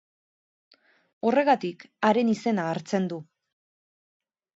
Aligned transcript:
Horregatik 1.29 1.85
haren 2.09 2.31
izena 2.33 2.65
hartzen 2.71 3.05
du. 3.13 3.21